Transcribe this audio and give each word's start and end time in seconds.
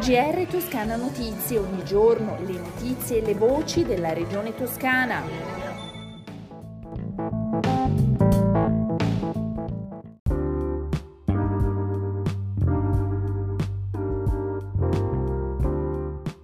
GR 0.00 0.46
Toscana 0.46 0.96
Notizie, 0.96 1.58
ogni 1.58 1.84
giorno 1.84 2.38
le 2.46 2.58
notizie 2.58 3.18
e 3.18 3.20
le 3.20 3.34
voci 3.34 3.84
della 3.84 4.14
regione 4.14 4.54
toscana. 4.54 5.22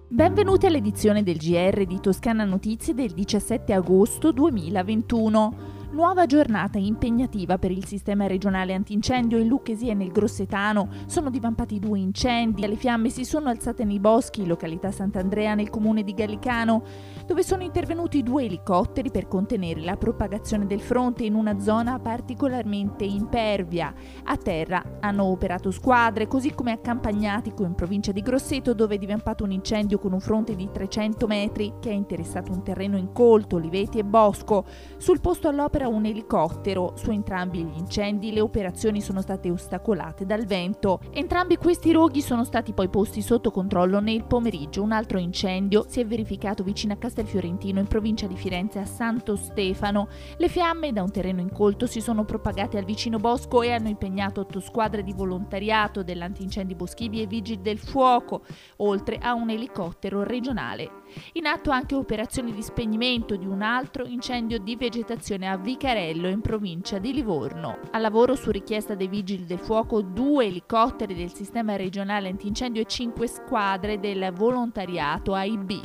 Benvenuti 0.07 0.67
all'edizione 0.67 1.23
del 1.23 1.37
GR 1.37 1.85
di 1.85 1.99
Toscana 1.99 2.43
Notizie 2.43 2.93
del 2.93 3.09
17 3.11 3.73
agosto 3.73 4.31
2021. 4.31 5.76
Nuova 5.89 6.25
giornata 6.25 6.77
impegnativa 6.77 7.57
per 7.57 7.71
il 7.71 7.85
sistema 7.85 8.27
regionale 8.27 8.73
antincendio 8.73 9.37
in 9.37 9.47
Lucchesi 9.47 9.87
e 9.87 9.93
nel 9.93 10.11
Grossetano. 10.11 10.89
Sono 11.05 11.29
divampati 11.29 11.79
due 11.79 11.97
incendi. 11.97 12.67
Le 12.67 12.75
fiamme 12.75 13.09
si 13.09 13.23
sono 13.23 13.47
alzate 13.47 13.85
nei 13.85 14.01
boschi, 14.01 14.45
località 14.45 14.91
Sant'Andrea 14.91 15.55
nel 15.55 15.69
comune 15.69 16.03
di 16.03 16.13
Gallicano, 16.13 16.83
dove 17.25 17.41
sono 17.41 17.63
intervenuti 17.63 18.21
due 18.21 18.43
elicotteri 18.43 19.11
per 19.11 19.29
contenere 19.29 19.79
la 19.79 19.95
propagazione 19.95 20.67
del 20.67 20.81
fronte 20.81 21.23
in 21.23 21.35
una 21.35 21.57
zona 21.61 21.97
particolarmente 21.99 23.05
impervia. 23.05 23.93
A 24.25 24.35
terra 24.35 24.83
hanno 24.99 25.23
operato 25.23 25.71
squadre, 25.71 26.27
così 26.27 26.53
come 26.53 26.73
a 26.73 26.77
Campagnatico 26.79 27.63
in 27.63 27.75
provincia 27.75 28.11
di 28.11 28.21
Grosseto, 28.21 28.73
dove 28.73 28.95
è 28.95 28.99
divampato 28.99 29.45
un 29.45 29.51
incendio 29.51 29.99
con 29.99 30.11
un 30.11 30.19
fronte 30.19 30.53
di 30.53 30.69
300 30.69 31.27
metri 31.27 31.75
che 31.79 31.91
ha 31.91 31.93
interessato 31.93 32.51
un 32.51 32.61
terreno 32.61 32.97
incolto, 32.97 33.55
oliveti 33.55 33.99
e 33.99 34.03
bosco. 34.03 34.65
Sul 34.97 35.21
posto 35.21 35.47
all'opera 35.47 35.76
opera 35.77 35.87
un 35.87 36.05
elicottero. 36.05 36.93
Su 36.95 37.11
entrambi 37.11 37.63
gli 37.63 37.77
incendi 37.77 38.33
le 38.33 38.41
operazioni 38.41 38.99
sono 38.99 39.21
state 39.21 39.51
ostacolate 39.51 40.25
dal 40.25 40.45
vento. 40.45 40.99
Entrambi 41.11 41.57
questi 41.57 41.91
roghi 41.91 42.21
sono 42.21 42.43
stati 42.43 42.73
poi 42.73 42.89
posti 42.89 43.21
sotto 43.21 43.51
controllo 43.51 43.99
nel 43.99 44.25
pomeriggio. 44.25 44.81
Un 44.81 44.91
altro 44.91 45.19
incendio 45.19 45.85
si 45.87 45.99
è 45.99 46.05
verificato 46.05 46.63
vicino 46.63 46.93
a 46.93 46.97
Castelfiorentino 46.97 47.79
in 47.79 47.87
provincia 47.87 48.25
di 48.25 48.35
Firenze 48.35 48.79
a 48.79 48.85
Santo 48.85 49.35
Stefano. 49.35 50.07
Le 50.37 50.49
fiamme 50.49 50.91
da 50.91 51.03
un 51.03 51.11
terreno 51.11 51.41
incolto 51.41 51.85
si 51.85 52.01
sono 52.01 52.25
propagate 52.25 52.79
al 52.79 52.85
vicino 52.85 53.19
bosco 53.19 53.61
e 53.61 53.71
hanno 53.71 53.89
impegnato 53.89 54.41
otto 54.41 54.59
squadre 54.59 55.03
di 55.03 55.13
volontariato 55.13 56.01
dell'antincendi 56.01 56.73
boschivi 56.73 57.21
e 57.21 57.27
vigili 57.27 57.61
del 57.61 57.77
fuoco, 57.77 58.41
oltre 58.77 59.17
a 59.21 59.35
un 59.35 59.51
elicottero 59.51 60.23
regionale. 60.23 61.03
In 61.33 61.45
atto 61.45 61.69
anche 61.69 61.95
operazioni 61.95 62.51
di 62.51 62.61
spegnimento 62.61 63.35
di 63.35 63.45
un 63.45 63.61
altro 63.61 64.05
incendio 64.05 64.59
di 64.59 64.75
vegetazione 64.75 65.47
a 65.47 65.57
Vicarello 65.67 66.29
in 66.29 66.39
provincia 66.39 66.97
di 66.97 67.11
Livorno. 67.11 67.79
A 67.91 67.97
lavoro 67.97 68.35
su 68.35 68.51
richiesta 68.51 68.95
dei 68.95 69.09
vigili 69.09 69.45
del 69.45 69.59
fuoco 69.59 70.01
due 70.01 70.45
elicotteri 70.45 71.13
del 71.13 71.33
sistema 71.33 71.75
regionale 71.75 72.29
antincendio 72.29 72.81
e 72.81 72.85
cinque 72.85 73.27
squadre 73.27 73.99
del 73.99 74.31
volontariato 74.33 75.33
AIB. 75.33 75.81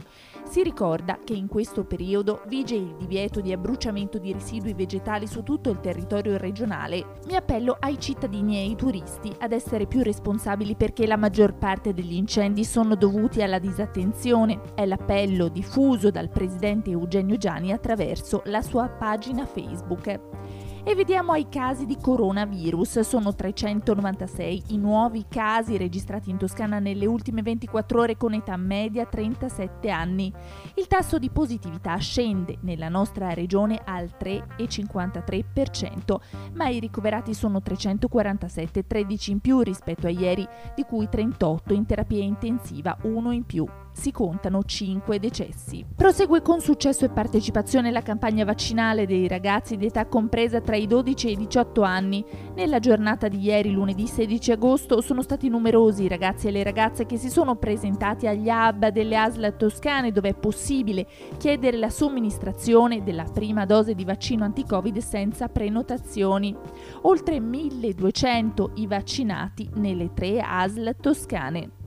Si 0.53 0.63
ricorda 0.63 1.19
che 1.25 1.33
in 1.33 1.49
questo 1.49 1.83
periodo 1.83 2.43
vige 2.47 2.75
il 2.75 2.95
divieto 2.99 3.41
di 3.41 3.55
abbruciamento 3.55 4.19
di 4.19 4.35
residui 4.35 4.75
vegetali 4.75 5.27
su 5.27 5.43
tutto 5.43 5.71
il 5.71 5.81
territorio 5.81 6.37
regionale. 6.37 7.21
Mi 7.27 7.37
appello 7.37 7.75
ai 7.81 7.99
cittadini 7.99 8.57
e 8.57 8.69
ai 8.69 8.77
turisti 8.77 9.33
ad 9.39 9.53
essere 9.53 9.87
più 9.87 10.03
responsabili 10.03 10.77
perché 10.77 11.07
la 11.07 11.17
maggior 11.17 11.55
parte 11.55 11.95
degli 11.95 12.13
incendi 12.13 12.67
sono 12.67 12.97
dovuti 12.97 13.41
alla 13.41 13.59
disattenzione. 13.59 14.61
È 14.75 14.85
l'appello 14.85 15.49
diffuso 15.49 16.11
dal 16.11 16.29
presidente 16.29 16.91
Eugenio 16.91 17.39
Gianni 17.39 17.73
attraverso 17.73 18.43
la 18.45 18.61
sua 18.61 18.91
pagina 18.91 19.47
Facebook. 19.47 20.72
E 20.85 20.97
vediamo 20.97 21.31
ai 21.31 21.49
casi 21.49 21.87
di 21.87 21.97
coronavirus. 21.97 23.01
Sono 23.01 23.33
396 23.37 24.65
i 24.71 24.79
nuovi 24.79 25.27
casi 25.29 25.77
registrati 25.77 26.29
in 26.29 26.39
Toscana 26.39 26.81
nelle 26.81 27.07
ultime 27.07 27.41
24 27.41 28.01
ore 28.01 28.17
con 28.17 28.35
età 28.35 28.57
media 28.57 29.07
37 29.07 29.89
anni. 29.91 30.33
Il 30.75 30.89
tasso 30.89 31.21
di 31.21 31.31
positività 31.31 31.97
scende 31.99 32.59
nella 32.63 32.89
nostra 32.89 33.33
regione 33.33 33.81
al 33.85 34.11
3,53%, 34.19 36.17
ma 36.55 36.67
i 36.67 36.81
ricoverati 36.81 37.33
sono 37.33 37.63
347, 37.63 38.85
13 38.85 39.31
in 39.31 39.39
più 39.39 39.61
rispetto 39.61 40.09
a 40.09 40.11
ieri, 40.11 40.45
di 40.75 40.83
cui 40.83 41.09
38 41.09 41.75
in 41.75 41.87
terapia 41.87 42.25
intensiva, 42.25 42.99
1 43.03 43.31
in 43.31 43.47
più 43.47 43.65
si 43.93 44.11
contano 44.11 44.63
5 44.63 45.19
decessi. 45.19 45.85
Prosegue 45.95 46.43
con 46.43 46.61
successo 46.61 47.05
e 47.05 47.11
partecipazione 47.11 47.91
la 47.91 48.03
campagna 48.03 48.45
vaccinale 48.45 49.07
dei 49.07 49.29
ragazzi 49.29 49.77
di 49.77 49.87
età 49.87 50.07
compresa 50.07 50.61
tra 50.61 50.77
i 50.77 50.87
12 50.87 51.29
e 51.29 51.31
i 51.33 51.37
18 51.37 51.83
anni. 51.83 52.25
Nella 52.55 52.79
giornata 52.79 53.29
di 53.29 53.41
ieri, 53.41 53.71
lunedì 53.71 54.07
16 54.07 54.53
agosto, 54.53 55.01
sono 55.01 55.23
stati 55.23 55.49
numerosi 55.49 56.05
i 56.05 56.09
ragazzi 56.09 56.49
e 56.49 56.51
le 56.51 56.63
ragazze 56.63 57.07
che 57.07 57.17
si 57.17 57.31
sono 57.31 57.57
presentati 57.57 58.27
agli 58.27 58.49
hub 58.49 58.89
delle 58.89 59.17
ASL 59.17 59.57
toscane 59.57 60.13
dove 60.13 60.31
è 60.31 60.35
possibile 60.35 61.07
chiedere 61.37 61.77
la 61.77 61.91
somministrazione 61.91 63.03
della 63.03 63.25
prima 63.25 63.67
dose 63.67 63.95
di 63.95 64.05
vaccino 64.05 64.45
anti-Covid 64.45 64.99
senza 64.99 65.49
prenotazioni. 65.49 66.57
Oltre 67.03 67.41
1200 67.41 68.73
i 68.77 68.87
vaccinati 68.87 69.69
nelle 69.75 70.13
tre 70.13 70.41
ASL 70.41 70.97
toscane. 71.01 71.82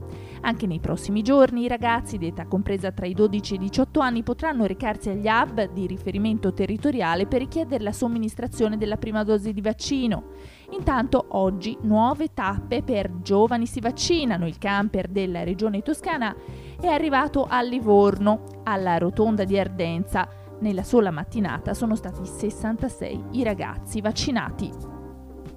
Anche 0.46 0.68
nei 0.68 0.78
prossimi 0.78 1.22
giorni 1.22 1.64
i 1.64 1.68
ragazzi 1.68 2.18
di 2.18 2.28
età 2.28 2.46
compresa 2.46 2.92
tra 2.92 3.04
i 3.04 3.14
12 3.14 3.54
e 3.54 3.56
i 3.56 3.58
18 3.58 3.98
anni 3.98 4.22
potranno 4.22 4.64
recarsi 4.64 5.08
agli 5.08 5.26
hub 5.26 5.72
di 5.72 5.88
riferimento 5.88 6.52
territoriale 6.52 7.26
per 7.26 7.40
richiedere 7.40 7.82
la 7.82 7.90
somministrazione 7.90 8.76
della 8.76 8.96
prima 8.96 9.24
dose 9.24 9.52
di 9.52 9.60
vaccino. 9.60 10.28
Intanto 10.70 11.26
oggi 11.30 11.76
nuove 11.82 12.32
tappe 12.32 12.84
per 12.84 13.22
giovani 13.22 13.66
si 13.66 13.80
vaccinano. 13.80 14.46
Il 14.46 14.58
camper 14.58 15.08
della 15.08 15.42
regione 15.42 15.82
toscana 15.82 16.32
è 16.80 16.86
arrivato 16.86 17.46
a 17.48 17.60
Livorno, 17.62 18.44
alla 18.62 18.98
rotonda 18.98 19.42
di 19.42 19.58
Ardenza. 19.58 20.28
Nella 20.60 20.84
sola 20.84 21.10
mattinata 21.10 21.74
sono 21.74 21.96
stati 21.96 22.24
66 22.24 23.24
i 23.32 23.42
ragazzi 23.42 24.00
vaccinati. 24.00 24.95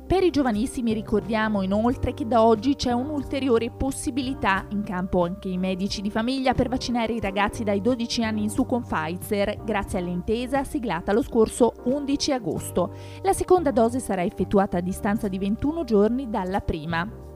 Per 0.10 0.24
i 0.24 0.32
giovanissimi 0.32 0.94
ricordiamo 0.94 1.62
inoltre 1.62 2.16
che 2.16 2.26
da 2.26 2.44
oggi 2.44 2.74
c'è 2.74 2.92
un'ulteriore 2.92 3.70
possibilità 3.70 4.66
in 4.72 4.82
campo 4.82 5.24
anche 5.24 5.50
i 5.50 5.58
medici 5.60 6.02
di 6.02 6.10
famiglia 6.10 6.56
per 6.56 6.68
vaccinare 6.68 7.14
i 7.14 7.20
ragazzi 7.20 7.64
dai 7.64 7.80
12 7.80 8.24
anni 8.24 8.42
in 8.42 8.50
su 8.50 8.66
con 8.66 8.82
Pfizer 8.82 9.64
grazie 9.64 10.00
all'intesa 10.00 10.64
siglata 10.64 11.14
lo 11.14 11.22
scorso 11.22 11.74
11 11.84 12.32
agosto. 12.32 12.92
La 13.22 13.34
seconda 13.34 13.70
dose 13.70 14.00
sarà 14.00 14.24
effettuata 14.24 14.78
a 14.78 14.82
distanza 14.82 15.28
di 15.28 15.38
21 15.38 15.84
giorni 15.84 16.28
dalla 16.28 16.60
prima. 16.60 17.29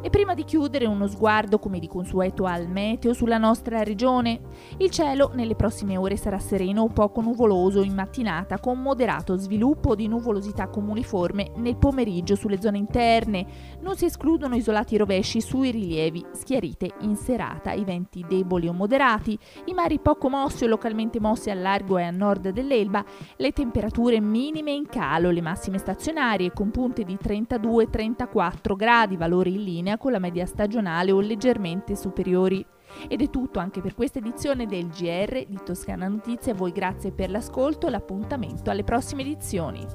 E 0.00 0.10
prima 0.10 0.34
di 0.34 0.44
chiudere 0.44 0.86
uno 0.86 1.08
sguardo 1.08 1.58
come 1.58 1.80
di 1.80 1.88
consueto 1.88 2.44
al 2.44 2.68
meteo 2.68 3.12
sulla 3.14 3.36
nostra 3.36 3.82
regione. 3.82 4.40
Il 4.76 4.90
cielo 4.90 5.32
nelle 5.34 5.56
prossime 5.56 5.96
ore 5.96 6.16
sarà 6.16 6.38
sereno 6.38 6.82
o 6.82 6.88
poco 6.88 7.20
nuvoloso 7.20 7.82
in 7.82 7.94
mattinata 7.94 8.60
con 8.60 8.80
moderato 8.80 9.36
sviluppo 9.36 9.96
di 9.96 10.06
nuvolosità 10.06 10.68
comuniforme 10.68 11.50
nel 11.56 11.76
pomeriggio 11.76 12.36
sulle 12.36 12.60
zone 12.60 12.78
interne. 12.78 13.46
Non 13.80 13.96
si 13.96 14.04
escludono 14.04 14.54
isolati 14.54 14.96
rovesci 14.96 15.40
sui 15.40 15.72
rilievi, 15.72 16.24
schiarite 16.32 16.92
in 17.00 17.16
serata, 17.16 17.72
i 17.72 17.82
venti 17.82 18.24
deboli 18.28 18.68
o 18.68 18.72
moderati, 18.72 19.36
i 19.64 19.72
mari 19.72 19.98
poco 19.98 20.28
mossi 20.28 20.62
o 20.64 20.68
localmente 20.68 21.18
mossi 21.18 21.50
al 21.50 21.60
largo 21.60 21.98
e 21.98 22.04
a 22.04 22.10
nord 22.10 22.50
dell'Elba, 22.50 23.04
le 23.36 23.50
temperature 23.52 24.20
minime 24.20 24.70
in 24.70 24.86
calo, 24.86 25.30
le 25.30 25.40
massime 25.40 25.78
stazionarie 25.78 26.52
con 26.52 26.70
punte 26.70 27.02
di 27.02 27.18
32-34 27.20 28.76
gradi, 28.76 29.16
valori 29.16 29.54
in 29.54 29.64
linea 29.64 29.76
linea 29.78 29.96
con 29.96 30.12
la 30.12 30.18
media 30.18 30.44
stagionale 30.44 31.12
o 31.12 31.20
leggermente 31.20 31.94
superiori. 31.94 32.64
Ed 33.06 33.22
è 33.22 33.30
tutto 33.30 33.58
anche 33.58 33.80
per 33.80 33.94
questa 33.94 34.18
edizione 34.18 34.66
del 34.66 34.88
GR 34.88 35.44
di 35.46 35.58
Toscana 35.64 36.08
Notizie. 36.08 36.52
A 36.52 36.54
voi 36.54 36.72
grazie 36.72 37.12
per 37.12 37.30
l'ascolto 37.30 37.86
e 37.86 37.90
l'appuntamento 37.90 38.70
alle 38.70 38.82
prossime 38.84 39.22
edizioni. 39.22 39.86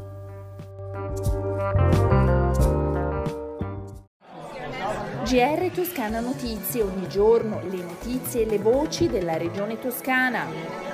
GR 5.24 5.72
Toscana 5.74 6.20
Notizie, 6.20 6.84
ogni 6.84 7.08
giorno 7.08 7.60
le 7.70 7.82
notizie 7.82 8.44
e 8.44 8.46
le 8.46 8.60
voci 8.60 9.08
della 9.08 9.38
regione 9.38 9.80
toscana. 9.80 10.93